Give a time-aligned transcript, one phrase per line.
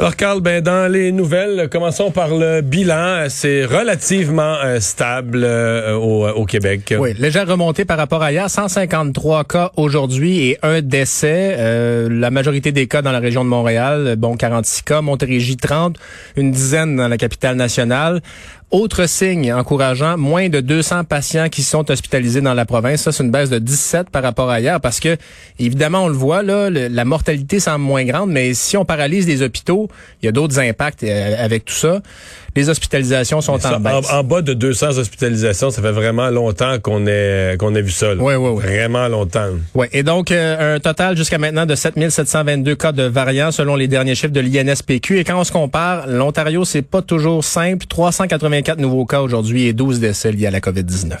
[0.00, 3.26] Alors, Carl, ben, dans les nouvelles, commençons par le bilan.
[3.28, 6.94] C'est relativement euh, stable euh, au, au, Québec.
[6.98, 8.48] Oui, légère remontée par rapport à hier.
[8.48, 11.54] 153 cas aujourd'hui et un décès.
[11.58, 14.14] Euh, la majorité des cas dans la région de Montréal.
[14.16, 15.02] Bon, 46 cas.
[15.02, 15.98] Montérégie, 30.
[16.36, 18.22] Une dizaine dans la capitale nationale.
[18.70, 23.02] Autre signe encourageant, moins de 200 patients qui sont hospitalisés dans la province.
[23.02, 25.16] Ça, c'est une baisse de 17 par rapport à hier parce que,
[25.58, 29.42] évidemment, on le voit, là, la mortalité semble moins grande, mais si on paralyse les
[29.42, 29.88] hôpitaux,
[30.22, 32.00] il y a d'autres impacts euh, avec tout ça.
[32.56, 34.12] Les hospitalisations sont en baisse.
[34.12, 38.12] En, bas de 200 hospitalisations, ça fait vraiment longtemps qu'on est qu'on a vu ça.
[38.14, 38.64] Oui, oui, oui.
[38.64, 39.46] Vraiment longtemps.
[39.74, 43.86] Oui, et donc euh, un total jusqu'à maintenant de 7722 cas de variants selon les
[43.86, 45.20] derniers chiffres de l'INSPQ.
[45.20, 47.86] Et quand on se compare, l'Ontario, c'est pas toujours simple.
[48.62, 51.16] 384 nouveaux cas aujourd'hui et 12 décès liés à la COVID-19.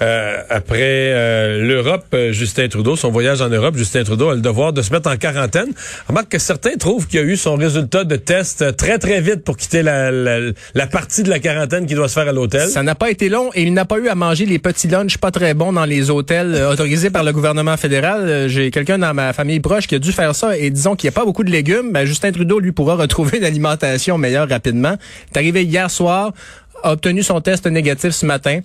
[0.00, 4.40] Euh, après euh, l'Europe, euh, Justin Trudeau, son voyage en Europe, Justin Trudeau a le
[4.40, 5.72] devoir de se mettre en quarantaine.
[6.06, 9.56] Remarque que certains trouvent qu'il a eu son résultat de test très très vite pour
[9.56, 12.68] quitter la, la, partie de la quarantaine qui doit se faire à l'hôtel.
[12.68, 15.18] Ça n'a pas été long et il n'a pas eu à manger les petits lunchs
[15.18, 18.48] pas très bons dans les hôtels autorisés par le gouvernement fédéral.
[18.48, 21.14] J'ai quelqu'un dans ma famille proche qui a dû faire ça et disons qu'il n'y
[21.14, 21.92] a pas beaucoup de légumes.
[21.92, 24.96] Ben, Justin Trudeau lui pourra retrouver une alimentation meilleure rapidement.
[25.30, 26.32] Il est arrivé hier soir
[26.82, 28.60] a obtenu son test négatif ce matin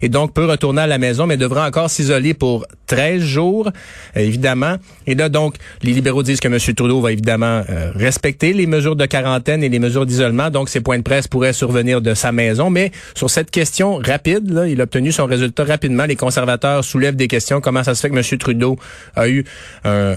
[0.00, 3.70] et donc peut retourner à la maison, mais devra encore s'isoler pour 13 jours,
[4.16, 4.76] euh, évidemment.
[5.06, 6.58] Et là, donc, les libéraux disent que M.
[6.74, 10.50] Trudeau va évidemment euh, respecter les mesures de quarantaine et les mesures d'isolement.
[10.50, 12.70] Donc, ses points de presse pourraient survenir de sa maison.
[12.70, 16.04] Mais sur cette question rapide, là, il a obtenu son résultat rapidement.
[16.04, 17.60] Les conservateurs soulèvent des questions.
[17.60, 18.38] Comment ça se fait que M.
[18.38, 18.76] Trudeau
[19.16, 19.44] a eu
[19.84, 20.14] un...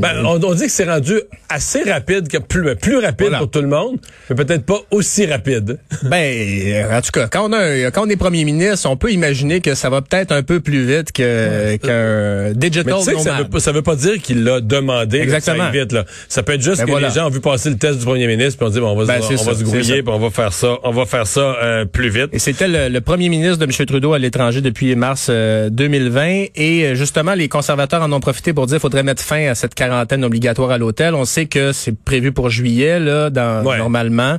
[0.00, 3.68] Ben, on, dit que c'est rendu assez rapide, que plus, plus rapide pour tout le
[3.68, 3.98] monde,
[4.30, 5.78] mais peut-être pas aussi rapide.
[6.04, 9.60] Ben, en tout cas, quand on, a, quand on est premier ministre, on peut imaginer
[9.60, 13.72] que ça va peut-être un peu plus vite que qu'un digital Mais ça veut, ça
[13.72, 15.70] veut pas dire qu'il l'a demandé Exactement.
[15.70, 15.92] vite.
[15.92, 16.04] Là.
[16.28, 18.26] Ça peut être juste ben que les gens ont vu passer le test du premier
[18.26, 20.30] ministre puis on dit bon, on va, ben, on, va se grouiller puis on va
[20.30, 22.28] faire ça, on va faire ça euh, plus vite.
[22.32, 23.86] Et c'était le, premier ministre de M.
[23.86, 28.52] Trudeau à l'étranger depuis mars 2020 euh, et euh, justement les conservateurs en ont profité
[28.52, 31.14] pour dire qu'il faudrait mettre fin à cette quarantaine obligatoire à l'hôtel.
[31.14, 34.38] On sait que c'est prévu pour juillet là, dans, normalement,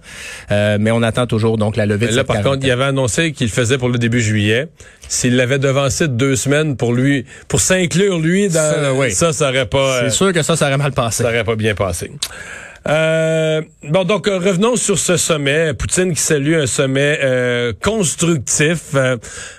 [0.49, 2.27] mais on attend toujours donc la levée de cette
[2.61, 4.67] il avait annoncé qu'il faisait pour le début juillet.
[5.07, 9.49] S'il l'avait devancé de deux semaines pour lui, pour s'inclure lui dans ça, ça, ça
[9.49, 10.01] aurait pas.
[10.01, 11.23] C'est sûr que ça, ça aurait mal passé.
[11.23, 12.11] Ça aurait pas bien passé.
[12.87, 15.73] Euh, bon, donc euh, revenons sur ce sommet.
[15.73, 18.95] Poutine qui salue un sommet euh, constructif,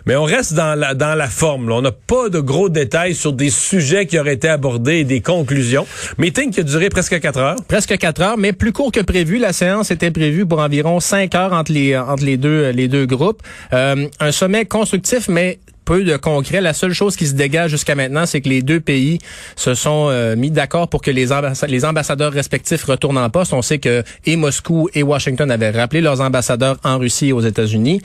[0.06, 1.70] mais on reste dans la dans la forme.
[1.72, 5.20] On n'a pas de gros détails sur des sujets qui auraient été abordés et des
[5.20, 5.86] conclusions.
[6.18, 7.56] Meeting qui a duré presque quatre heures.
[7.66, 9.38] Presque quatre heures, mais plus court que prévu.
[9.38, 13.06] La séance était prévue pour environ cinq heures entre les entre les deux les deux
[13.06, 13.42] groupes.
[13.72, 16.60] un sommet constructif, mais peu de concret.
[16.60, 19.18] La seule chose qui se dégage jusqu'à maintenant, c'est que les deux pays
[19.54, 21.28] se sont euh, mis d'accord pour que les,
[21.68, 23.54] les ambassadeurs respectifs retournent en poste.
[23.54, 27.40] On sait que et Moscou et Washington avaient rappelé leurs ambassadeurs en Russie et aux
[27.40, 28.02] États-Unis.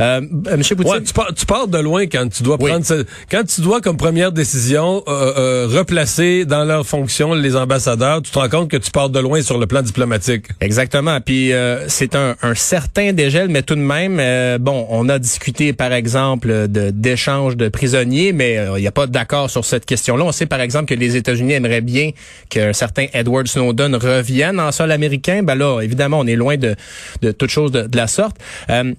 [0.00, 0.20] Euh,
[0.56, 2.84] Monsieur Poutine, tu, pars, tu, pars, de loin quand tu dois prendre
[3.30, 8.22] quand tu dois comme première décision euh, euh, replacer dans leur fonction les ambassadeurs.
[8.22, 10.46] Tu te rends compte que tu pars de loin sur le plan diplomatique.
[10.60, 11.20] Exactement.
[11.20, 11.52] Puis
[11.86, 16.68] c'est un, un, certain dégel, mais tout de même, bon, on a discuté par exemple
[16.68, 20.24] de échange de prisonniers, mais euh, il n'y a pas d'accord sur cette question-là.
[20.24, 22.12] On sait par exemple que les États-Unis aimeraient bien
[22.48, 25.42] qu'un certain Edward Snowden revienne en sol américain.
[25.42, 26.76] Ben là, évidemment, on est loin de,
[27.20, 28.38] de toute chose de, la sorte.
[28.70, 28.94] Euh,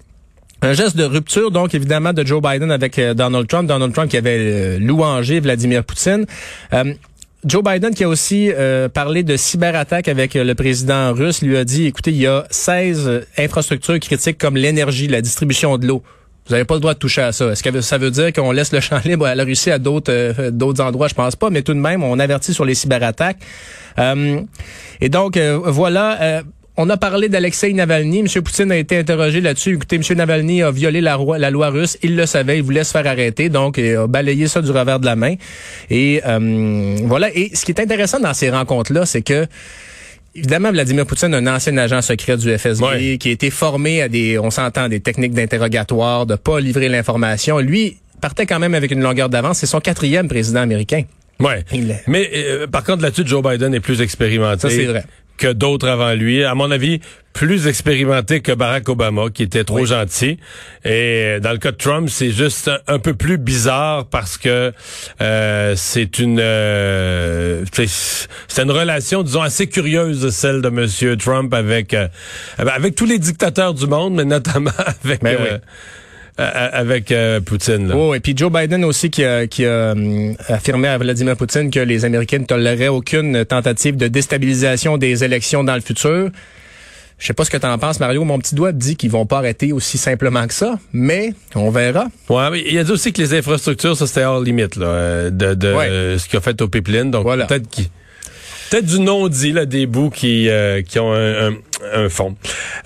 [0.62, 3.68] un geste de rupture, donc évidemment, de Joe Biden avec euh, Donald Trump.
[3.68, 6.26] Donald Trump qui avait louangé Vladimir Poutine.
[7.44, 8.52] Joe Biden qui a aussi
[8.94, 13.26] parlé de cyberattaque avec le président russe lui a dit, écoutez, il y a 16
[13.40, 16.04] infrastructures critiques comme l'énergie, la distribution de l'eau,
[16.48, 17.52] vous n'avez pas le droit de toucher à ça.
[17.52, 20.12] Est-ce que ça veut dire qu'on laisse le champ libre à la Russie à d'autres
[20.12, 21.08] euh, d'autres endroits?
[21.08, 23.38] Je pense pas, mais tout de même, on avertit sur les cyberattaques.
[24.00, 24.42] Euh,
[25.00, 26.44] et donc, euh, voilà.
[26.78, 28.20] on a parlé d'Alexei Navalny.
[28.20, 28.28] M.
[28.42, 29.76] Poutine a été interrogé là-dessus.
[29.76, 30.18] Écoutez, M.
[30.18, 31.98] Navalny a violé la, la loi russe.
[32.02, 32.58] Il le savait.
[32.58, 33.50] Il voulait se faire arrêter.
[33.50, 35.36] Donc, il a balayé ça du revers de la main.
[35.90, 36.22] Et
[37.04, 37.30] voilà.
[37.36, 39.46] Et ce qui est intéressant dans ces rencontres-là, c'est que
[40.34, 44.40] Évidemment, Vladimir Poutine, un ancien agent secret du FSB, qui a été formé à des,
[44.40, 47.60] on s'entend, des techniques d'interrogatoire, de pas livrer l'information.
[47.60, 49.60] Lui partait quand même avec une longueur d'avance.
[49.60, 51.04] C'est son quatrième président américain.
[51.42, 51.66] Ouais.
[52.08, 54.62] Mais euh, par contre, là-dessus, Joe Biden est plus expérimenté.
[54.62, 55.04] Ça, c'est vrai
[55.42, 56.44] que d'autres avant lui.
[56.44, 57.02] À mon avis,
[57.34, 60.38] plus expérimenté que Barack Obama, qui était trop gentil.
[60.86, 64.72] Et dans le cas de Trump, c'est juste un, peu plus bizarre parce que
[65.20, 71.96] euh, c'est une euh, c'est une relation, disons, assez curieuse celle de Monsieur Trump avec
[71.96, 72.08] euh,
[72.60, 74.72] avec tous les dictateurs du monde, mais notamment
[75.04, 75.24] avec.
[75.24, 75.60] Ben
[76.44, 77.14] avec
[77.46, 77.88] Poutine.
[77.88, 77.96] Là.
[77.96, 79.94] Oh, et puis Joe Biden aussi qui a, qui a
[80.48, 85.64] affirmé à Vladimir Poutine que les Américains ne toléreraient aucune tentative de déstabilisation des élections
[85.64, 86.30] dans le futur.
[87.22, 88.24] Je sais pas ce que tu en penses, Mario.
[88.24, 92.08] Mon petit doigt dit qu'ils vont pas arrêter aussi simplement que ça, mais on verra.
[92.30, 95.54] Ouais, mais il a dit aussi que les infrastructures, ça c'était hors limite là, de,
[95.54, 97.12] de ce qu'il a fait au pipeline.
[97.12, 97.46] Donc voilà.
[97.46, 97.70] peut-être
[98.72, 101.56] peut-être du non-dit là, des bouts qui, euh, qui ont un, un
[102.10, 102.36] fond.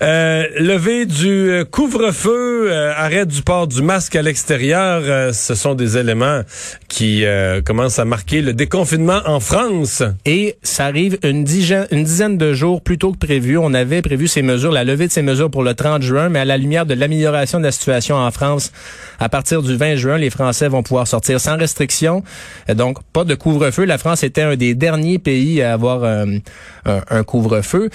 [0.02, 5.54] Euh, levé du euh, couvre-feu, euh, arrêt du port du masque à l'extérieur, euh, ce
[5.54, 6.42] sont des éléments
[6.88, 7.24] qui
[7.64, 10.02] commencent à marquer le déconfinement en France.
[10.24, 13.58] Et ça arrive une dizaine, de jours plus tôt que prévu.
[13.58, 16.38] On avait prévu ces mesures, la levée de ces mesures pour le 30 juin, mais
[16.38, 18.72] à la lumière de l'amélioration de la situation en France,
[19.20, 22.22] à partir du 20 juin, les Français vont pouvoir sortir sans restriction.
[22.68, 23.84] Donc, pas de couvre-feu.
[23.84, 26.38] La France était un des derniers pays à avoir un,
[26.84, 27.90] un couvre-feu.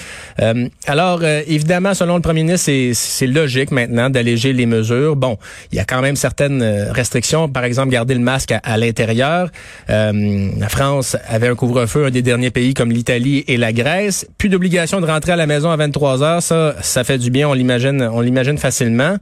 [0.92, 5.16] Alors, euh, évidemment, selon le premier ministre, c'est logique maintenant d'alléger les mesures.
[5.16, 5.38] Bon,
[5.72, 7.48] il y a quand même certaines euh, restrictions.
[7.48, 9.50] Par exemple, garder le masque à, l'intérieur.
[9.90, 14.28] Euh, la France avait un couvre-feu, un des derniers pays comme l'Italie et la Grèce.
[14.38, 16.44] Plus d'obligation de rentrer à la maison à 23 heures.
[16.44, 17.48] Ça, ça fait du bien.
[17.48, 19.16] On l'imagine, on l'imagine facilement.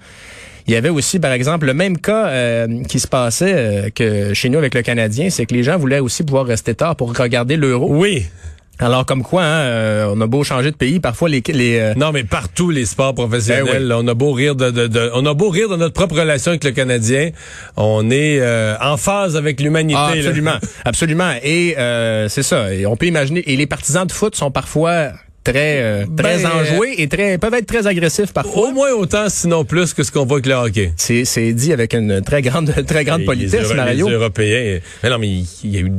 [0.66, 4.58] Il y avait aussi, par exemple, le même cas qui se passait que chez nous
[4.58, 7.88] avec le Canadien, c'est que les gens voulaient aussi pouvoir rester tard pour regarder l'euro.
[7.92, 8.26] Oui.
[8.82, 11.94] Alors comme quoi, hein, euh, on a beau changer de pays, parfois les les euh,
[11.98, 15.34] non mais partout les sports professionnels, ben on a beau rire de, de, on a
[15.34, 17.32] beau rire de notre propre relation avec le Canadien,
[17.76, 20.00] on est euh, en phase avec l'humanité.
[20.02, 21.32] Ah, absolument, absolument.
[21.44, 21.76] Et
[22.30, 22.74] c'est ça.
[22.74, 23.42] Et on peut imaginer.
[23.52, 25.10] Et les partisans de foot sont parfois
[25.44, 28.70] très très ben, enjoués et très peuvent être très agressifs parfois.
[28.70, 30.94] Au moins autant, sinon plus que ce qu'on voit avec le hockey.
[30.96, 34.08] C'est c'est dit avec une très grande très grande politesse, Mario.
[34.08, 34.80] Les Européens.
[35.04, 35.28] Mais non, mais
[35.64, 35.92] il y a eu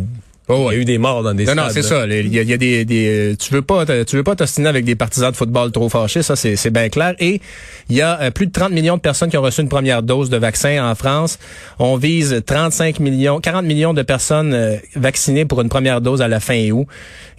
[0.53, 2.07] Oh, il y a eu des morts dans des non, Non, c'est ça.
[2.07, 5.31] Il y a, des, des, tu veux pas, tu veux pas t'ostiner avec des partisans
[5.31, 7.15] de football trop fâchés, ça c'est bien clair.
[7.21, 7.41] Et
[7.89, 10.03] il y a euh, plus de 30 millions de personnes qui ont reçu une première
[10.03, 11.39] dose de vaccin en France.
[11.79, 16.27] On vise 35 millions, 40 millions de personnes euh, vaccinées pour une première dose à
[16.27, 16.87] la fin août.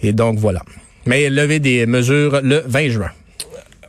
[0.00, 0.62] Et donc voilà.
[1.04, 3.10] Mais lever des mesures le 20 juin.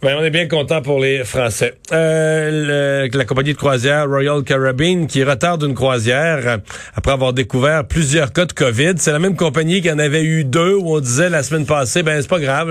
[0.04, 1.76] Ben, on est bien content pour les Français.
[1.94, 6.60] Euh, la compagnie de croisière Royal Caribbean qui retarde une croisière
[6.94, 8.96] après avoir découvert plusieurs cas de COVID.
[8.98, 12.04] C'est la même compagnie qui en avait eu deux où on disait la semaine passée,
[12.04, 12.70] ben c'est pas grave,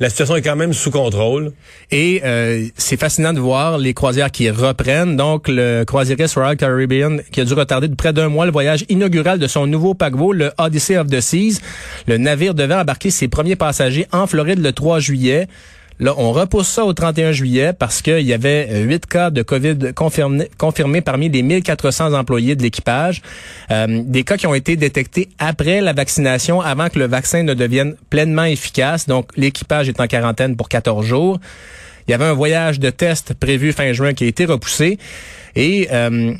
[0.00, 1.52] la, situation est quand même sous contrôle.
[1.90, 5.14] Et euh, c'est fascinant de voir les croisières qui reprennent.
[5.14, 8.86] Donc le croisiériste Royal Caribbean qui a dû retarder de près d'un mois le voyage
[8.88, 11.60] inaugural de son nouveau paquebot, le Odyssey of the Seas.
[12.06, 15.48] Le navire devait embarquer ses premiers passagers en Floride le 3 juillet.
[15.98, 19.42] Là, on repousse ça au 31 juillet parce qu'il y avait euh, huit cas de
[19.42, 23.22] COVID confirmés, parmi les 1400 employés de l'équipage.
[23.70, 27.54] Euh, des cas qui ont été détectés après la vaccination, avant que le vaccin ne
[27.54, 29.06] devienne pleinement efficace.
[29.06, 31.38] Donc, l'équipage est en quarantaine pour 14 jours.
[32.08, 34.98] Il y avait un voyage de test prévu fin juin qui a été repoussé.
[35.54, 36.34] Et euh,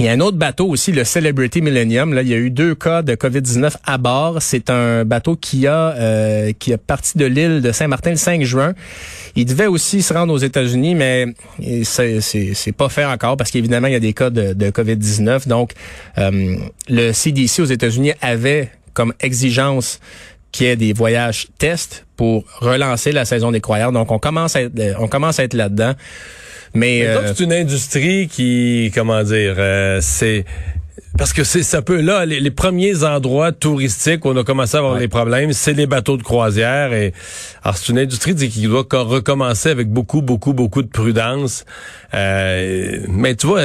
[0.00, 2.14] il y a un autre bateau aussi, le Celebrity Millennium.
[2.14, 4.42] Là, il y a eu deux cas de COVID-19 à bord.
[4.42, 8.42] C'est un bateau qui a euh, qui a parti de l'île de Saint-Martin le 5
[8.42, 8.74] juin.
[9.36, 11.26] Il devait aussi se rendre aux États-Unis, mais
[11.84, 15.46] c'est, c'est, pas fait encore parce qu'évidemment, il y a des cas de, de COVID-19.
[15.46, 15.72] Donc,
[16.18, 16.56] euh,
[16.88, 20.00] le CDC aux États-Unis avait comme exigence
[20.50, 23.92] qu'il y ait des voyages tests pour relancer la saison des croyants.
[23.92, 25.94] Donc, on commence à être, on commence à être là-dedans.
[26.74, 30.44] Mais, euh, c'est une industrie qui, comment dire, euh, c'est
[31.16, 34.80] parce que c'est ça peut là les, premiers endroits touristiques où on a commencé à
[34.80, 37.12] avoir des problèmes, c'est les bateaux de croisière et
[37.62, 41.64] alors c'est une industrie qui doit recommencer avec beaucoup beaucoup beaucoup de prudence.
[42.14, 43.62] Euh, mais tu vois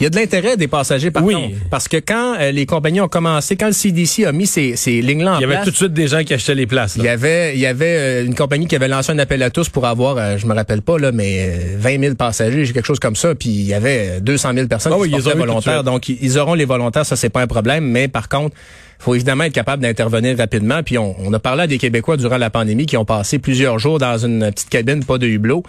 [0.00, 1.56] il y a de l'intérêt des passagers par oui.
[1.70, 5.02] Parce que quand euh, les compagnies ont commencé, quand le CDC a mis ces, ces
[5.02, 5.48] lignes-là en place...
[5.48, 6.94] Il y avait tout de suite des gens qui achetaient les places.
[6.96, 9.50] Il y avait, il y avait euh, une compagnie qui avait lancé un appel à
[9.50, 13.00] tous pour avoir, euh, je me rappelle pas, là, mais 20 000 passagers, quelque chose
[13.00, 13.34] comme ça.
[13.34, 15.82] Puis il y avait 200 000 personnes ah qui oui, volontaires.
[15.82, 17.84] Donc ils auront les volontaires, ça c'est pas un problème.
[17.84, 18.54] Mais par contre,
[19.00, 20.82] faut évidemment être capable d'intervenir rapidement.
[20.84, 23.78] Puis on, on, a parlé à des Québécois durant la pandémie qui ont passé plusieurs
[23.80, 25.64] jours dans une petite cabine, pas de hublot.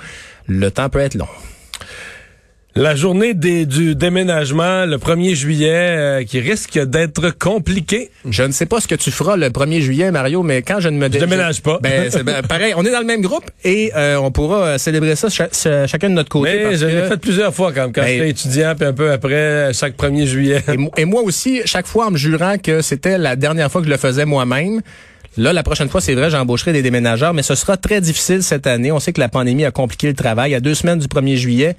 [0.47, 1.27] Le temps peut être long.
[2.75, 8.11] La journée des, du déménagement, le 1er juillet, euh, qui risque d'être compliqué.
[8.29, 10.87] Je ne sais pas ce que tu feras le 1er juillet, Mario, mais quand je
[10.89, 11.79] ne me je déménage pas.
[11.81, 15.15] Ben, ben, pareil, on est dans le même groupe et euh, on pourra euh, célébrer
[15.15, 16.63] ça chacun de notre côté.
[16.69, 19.73] Mais je l'ai fait plusieurs fois quand, quand ben, j'étais étudiant, puis un peu après,
[19.73, 20.63] chaque 1er juillet.
[20.67, 23.87] Et, et moi aussi, chaque fois en me jurant que c'était la dernière fois que
[23.87, 24.81] je le faisais moi-même.
[25.37, 28.67] Là, la prochaine fois, c'est vrai, j'embaucherai des déménageurs, mais ce sera très difficile cette
[28.67, 28.91] année.
[28.91, 30.51] On sait que la pandémie a compliqué le travail.
[30.51, 31.75] Il y a deux semaines du 1er juillet,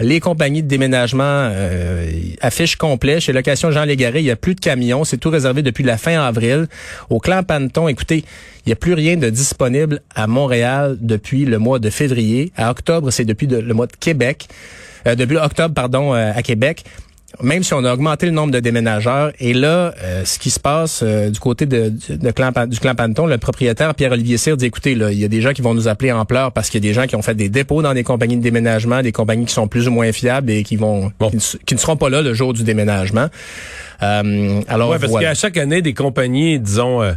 [0.00, 3.20] les compagnies de déménagement euh, affichent complet.
[3.20, 5.04] Chez Location Jean Légaré, il n'y a plus de camions.
[5.04, 6.66] C'est tout réservé depuis la fin avril.
[7.10, 8.24] Au clan Panton, écoutez,
[8.64, 12.52] il n'y a plus rien de disponible à Montréal depuis le mois de février.
[12.56, 14.48] À octobre, c'est depuis le mois de Québec.
[15.16, 16.84] début octobre, pardon, à Québec
[17.42, 19.32] même si on a augmenté le nombre de déménageurs.
[19.38, 22.94] Et là, euh, ce qui se passe euh, du côté de, de clan, du clan
[22.94, 25.74] Panton, le propriétaire Pierre-Olivier Cyr dit, écoutez, là, il y a des gens qui vont
[25.74, 27.82] nous appeler en pleurs parce qu'il y a des gens qui ont fait des dépôts
[27.82, 30.76] dans des compagnies de déménagement, des compagnies qui sont plus ou moins fiables et qui
[30.76, 31.12] vont
[31.66, 33.28] qui, ne seront pas là le jour du déménagement.
[34.02, 37.12] Euh, alors, ouais, parce qu'à chaque année, des compagnies, disons, euh,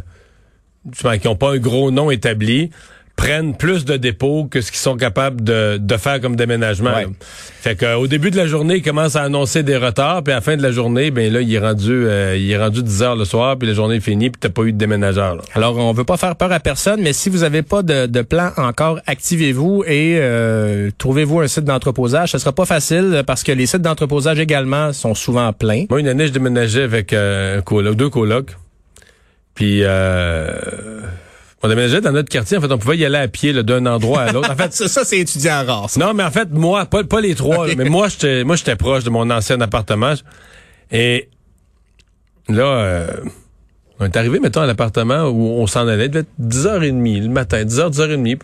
[0.92, 2.70] qui n'ont pas un gros nom établi,
[3.22, 6.90] prennent plus de dépôts que ce qu'ils sont capables de, de faire comme déménagement.
[7.60, 10.36] Fait que au début de la journée, ils commencent à annoncer des retards, puis à
[10.36, 13.02] la fin de la journée, ben là, il est rendu euh, il est rendu 10
[13.02, 15.40] heures le soir, puis la journée est finie, puis t'as pas eu de déménageur.
[15.54, 18.22] Alors, on veut pas faire peur à personne, mais si vous avez pas de, de
[18.22, 22.32] plan encore, activez-vous et euh, trouvez-vous un site d'entreposage.
[22.32, 25.84] Ce sera pas facile parce que les sites d'entreposage également sont souvent pleins.
[25.90, 28.56] Moi, une année, je déménageais avec euh, un coloc, deux colocs.
[29.54, 30.56] Puis euh,
[31.62, 32.56] on déménageait dans notre quartier.
[32.56, 34.50] En fait, on pouvait y aller à pied d'un endroit à l'autre.
[34.52, 35.88] En fait, ça, c'est étudiant rare.
[35.96, 39.04] Non, mais en fait, moi, pas, pas les trois, mais moi, j'étais, moi, j'étais proche
[39.04, 40.14] de mon ancien appartement.
[40.90, 41.28] Et
[42.48, 43.06] là, euh,
[44.00, 46.06] on est arrivé, mettons, à l'appartement où on s'en allait.
[46.06, 48.40] Il devait être 10h30 le matin, 10h, 10h30.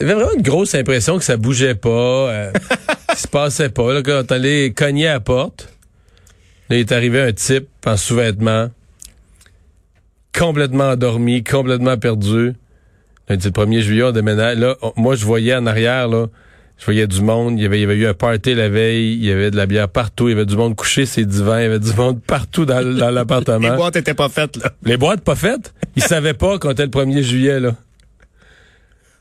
[0.00, 2.52] Il y avait vraiment une grosse impression que ça bougeait pas, euh,
[3.10, 3.94] qu'il se passait pas.
[3.94, 5.68] Là, quand on allait cogner à la porte,
[6.68, 8.70] là, il est arrivé un type en sous-vêtements
[10.36, 12.54] complètement endormi, complètement perdu.
[13.28, 14.58] Le 1er juillet, on déménage.
[14.58, 16.26] Là, moi, je voyais en arrière, là,
[16.76, 17.58] je voyais du monde.
[17.58, 19.14] Il y, avait, il y avait eu un party la veille.
[19.14, 20.28] Il y avait de la bière partout.
[20.28, 21.56] Il y avait du monde couché ses divans.
[21.56, 23.70] Il y avait du monde partout dans, l'appartement.
[23.70, 24.72] Les boîtes étaient pas faites, là.
[24.84, 25.72] Les boîtes pas faites?
[25.96, 27.76] Ils savaient pas qu'on était le 1er juillet, là.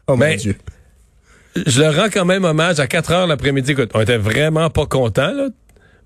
[0.07, 0.57] Oh mon Dieu.
[1.65, 3.71] Je leur rends quand même hommage à 4 heures l'après-midi.
[3.71, 5.47] Écoute, on était vraiment pas contents, là.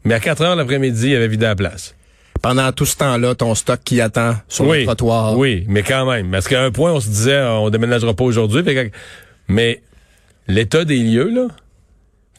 [0.04, 1.96] Mais à 4 heures l'après-midi, il y avait vidé la place
[2.48, 5.38] pendant tout ce temps-là, ton stock qui attend sur le trottoir.
[5.38, 6.32] Oui, mais quand même.
[6.32, 8.64] Parce qu'à un point, on se disait, on déménagera pas aujourd'hui.
[9.50, 9.82] Mais
[10.48, 11.48] l'état des lieux, là,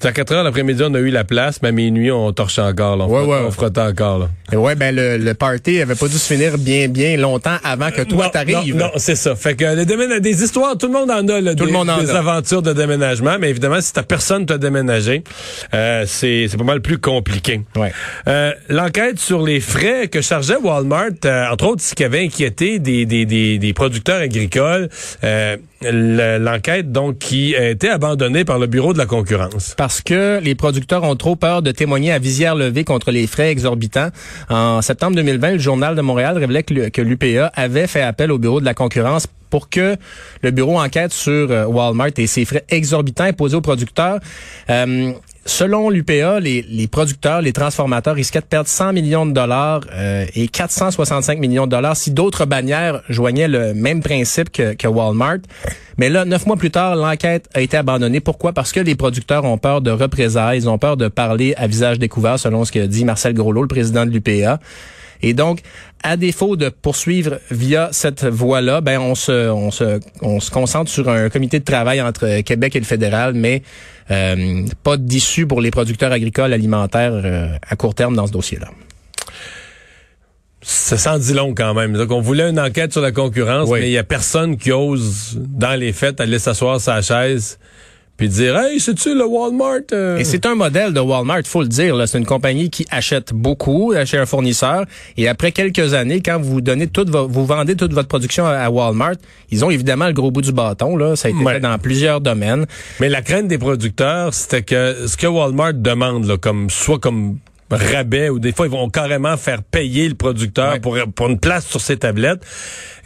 [0.06, 2.96] à 4 heures l'après-midi, on a eu la place, mais à minuit, on torchait encore.
[2.96, 4.18] Là, on, frottait, encore.
[4.18, 4.28] Là.
[4.52, 7.90] Et ouais, ben le, le party avait pas dû se finir bien, bien longtemps avant
[7.90, 8.76] que toi t'arrives.
[8.76, 9.34] Non, non c'est ça.
[9.34, 11.40] Fait que les des histoires, tout le monde en a.
[11.40, 14.46] Là, tout des, le monde en des aventures de déménagement, mais évidemment, si t'as personne
[14.46, 15.22] t'a déménagé,
[15.74, 17.62] euh, c'est pas mal plus compliqué.
[17.76, 17.92] Ouais.
[18.28, 22.78] Euh, L'enquête sur les frais que chargeait Walmart, euh, entre autres, ce qui avait inquiété
[22.78, 24.88] des, des, des, des producteurs agricoles,
[25.24, 30.40] euh, l'enquête donc qui a été abandonnée par le bureau de la concurrence parce que
[30.42, 34.08] les producteurs ont trop peur de témoigner à visière levée contre les frais exorbitants.
[34.48, 38.60] En septembre 2020, le journal de Montréal révélait que l'UPA avait fait appel au bureau
[38.60, 39.96] de la concurrence pour que
[40.42, 44.18] le bureau enquête sur euh, Walmart et ses frais exorbitants imposés aux producteurs.
[44.70, 45.12] Euh,
[45.44, 50.26] selon l'UPA, les, les, producteurs, les transformateurs risquaient de perdre 100 millions de dollars euh,
[50.34, 55.38] et 465 millions de dollars si d'autres bannières joignaient le même principe que, que Walmart.
[55.96, 58.20] Mais là, neuf mois plus tard, l'enquête a été abandonnée.
[58.20, 58.52] Pourquoi?
[58.52, 61.98] Parce que les producteurs ont peur de représailles, ils ont peur de parler à visage
[61.98, 64.60] découvert, selon ce que dit Marcel Groslot, le président de l'UPA.
[65.22, 65.60] Et donc,
[66.02, 70.90] à défaut de poursuivre via cette voie-là, ben on se, on se, on se concentre
[70.90, 73.62] sur un comité de travail entre Québec et le fédéral, mais
[74.10, 78.68] euh, pas d'issue pour les producteurs agricoles alimentaires euh, à court terme dans ce dossier-là.
[80.60, 81.94] Ça sent dit long quand même.
[81.94, 85.38] Donc, on voulait une enquête sur la concurrence, mais il y a personne qui ose,
[85.38, 87.58] dans les fêtes, aller s'asseoir sa chaise
[88.18, 90.18] puis dire hey c'est-tu le Walmart euh?
[90.18, 93.94] et c'est un modèle de Walmart faut le dire c'est une compagnie qui achète beaucoup
[94.04, 94.84] chez un fournisseur.
[95.16, 99.14] Et après quelques années quand vous donnez toute vous vendez toute votre production à, Walmart
[99.52, 101.14] ils ont évidemment le gros bout du bâton là.
[101.14, 102.66] Ça a été fait dans plusieurs domaines.
[102.98, 107.38] Mais la crainte des producteurs c'était que ce que Walmart demande là, comme soit comme
[107.70, 111.66] rabais ou des fois ils vont carrément faire payer le producteur pour pour une place
[111.66, 112.44] sur ses tablettes.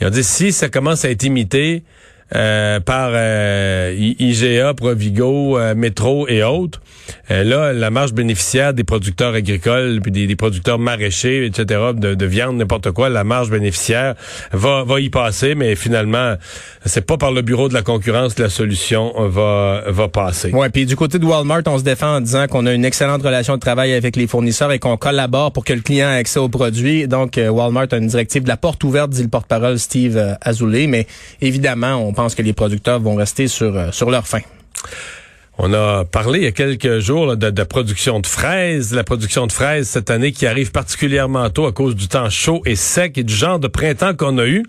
[0.00, 1.84] Et on dit si ça commence à être imité
[2.32, 6.80] par euh, IGA, Provigo, euh, Métro et autres.
[7.28, 12.56] Là, la marge bénéficiaire des producteurs agricoles, puis des, producteurs maraîchers, etc., de, de viande,
[12.56, 14.14] n'importe quoi, la marge bénéficiaire
[14.52, 16.34] va, va y passer, mais finalement,
[16.84, 20.50] c'est pas par le bureau de la concurrence que la solution va, va passer.
[20.52, 23.22] Ouais, puis du côté de Walmart, on se défend en disant qu'on a une excellente
[23.22, 26.40] relation de travail avec les fournisseurs et qu'on collabore pour que le client ait accès
[26.40, 27.08] aux produits.
[27.08, 31.06] Donc, Walmart a une directive de la porte ouverte, dit le porte-parole Steve Azoulay, mais
[31.40, 34.42] évidemment, on pense que les producteurs vont rester sur, euh, sur leur faim.
[35.58, 39.46] On a parlé il y a quelques jours de, de, production de fraises, la production
[39.46, 43.18] de fraises cette année qui arrive particulièrement tôt à cause du temps chaud et sec
[43.18, 44.64] et du genre de printemps qu'on a eu.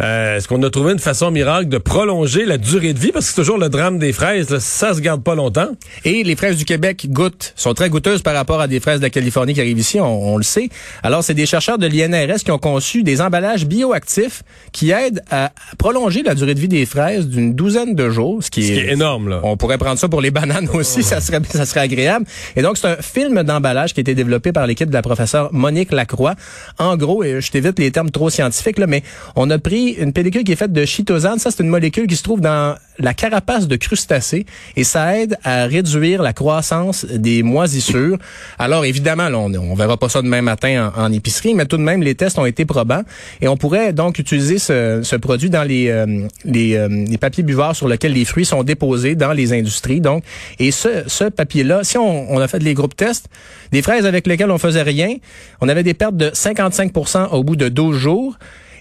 [0.00, 3.12] Euh, Est-ce qu'on a trouvé une façon miracle de prolonger la durée de vie?
[3.12, 5.68] Parce que c'est toujours le drame des fraises, là, ça se garde pas longtemps.
[6.04, 9.04] Et les fraises du Québec goûtent, sont très goûteuses par rapport à des fraises de
[9.04, 10.70] la Californie qui arrivent ici, on, le sait.
[11.04, 14.42] Alors c'est des chercheurs de l'INRS qui ont conçu des emballages bioactifs
[14.72, 18.50] qui aident à prolonger la durée de vie des fraises d'une douzaine de jours, ce
[18.50, 19.28] qui, est, énorme.
[19.28, 19.40] Là.
[19.44, 22.26] On pourrait prendre ça pour les bananes aussi, ça serait ça serait agréable.
[22.56, 25.50] Et donc c'est un film d'emballage qui a été développé par l'équipe de la professeure
[25.52, 26.34] Monique Lacroix.
[26.78, 29.02] En gros, et je t'évite les termes trop scientifiques là, mais
[29.36, 32.16] on a pris une pellicule qui est faite de chitosane, ça c'est une molécule qui
[32.16, 37.42] se trouve dans la carapace de crustacés et ça aide à réduire la croissance des
[37.42, 38.18] moisissures.
[38.58, 42.02] Alors évidemment, on, on verra pas ça demain matin en, épicerie, mais tout de même
[42.02, 43.02] les tests ont été probants
[43.40, 47.42] et on pourrait donc utiliser ce, ce produit dans les euh, les, euh, les, papiers
[47.42, 50.00] buvards sur lesquels les fruits sont déposés dans les industries.
[50.00, 50.24] Donc
[50.58, 53.28] et ce, ce papier-là, si on, on a fait les groupes tests,
[53.72, 55.16] des fraises avec lesquelles on faisait rien,
[55.60, 58.36] on avait des pertes de 55% au bout de 12 jours.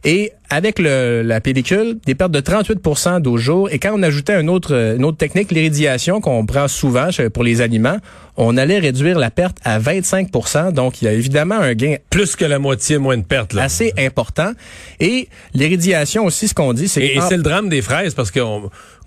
[0.05, 2.79] Et avec le, la pellicule, des pertes de 38
[3.19, 3.69] d'eau jour.
[3.71, 7.62] Et quand on ajoutait une autre, une autre technique, l'iridiation qu'on prend souvent pour les
[7.62, 7.97] aliments,
[8.38, 11.95] on allait réduire la perte à 25% Donc, il y a évidemment un gain.
[12.12, 13.53] Plus que la moitié moins de perte.
[13.53, 13.63] Là.
[13.63, 14.51] Assez important.
[15.00, 18.29] Et l'iridiation aussi, ce qu'on dit, c'est Et, et c'est le drame des fraises parce
[18.29, 18.39] que,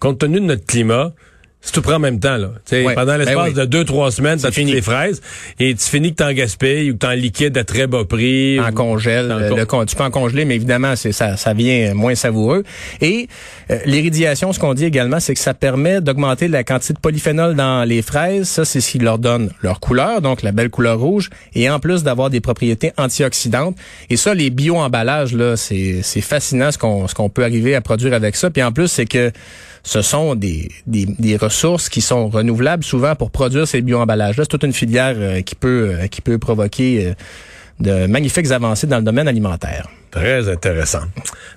[0.01, 1.13] compte tenu de notre climat,
[1.61, 2.53] si tu prends en même temps, là.
[2.95, 5.21] Pendant ben l'espace de deux, trois semaines, t'as fini les fraises
[5.59, 8.61] et tu finis que t'en gaspilles ou que t'en liquides à très bas prix.
[8.61, 9.29] En congèle.
[9.29, 12.63] le, tu peux en congeler, mais évidemment, c'est ça, ça vient moins savoureux.
[13.01, 13.29] Et
[13.71, 17.57] euh, l'iridiation, ce qu'on dit également, c'est que ça permet d'augmenter la quantité de polyphénol
[17.57, 18.49] dans les fraises.
[18.49, 21.81] Ça, c'est ce qui leur donne leur couleur, donc la belle couleur rouge, et en
[21.81, 23.77] plus d'avoir des propriétés antioxydantes.
[24.11, 28.15] Et ça, les bio-emballages, là, c'est fascinant ce qu'on ce qu'on peut arriver à produire
[28.15, 28.51] avec ça.
[28.51, 29.33] Puis en plus, c'est que
[29.89, 34.45] ce sont des, des, ressources qui sont renouvelables souvent pour produire ces bioemballages-là.
[34.45, 37.15] C'est toute une filière euh, qui peut euh, qui peut provoquer euh,
[37.81, 39.89] de magnifiques avancées dans le domaine alimentaire.
[40.11, 41.05] Très intéressant.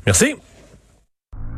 [0.05, 0.35] Merci.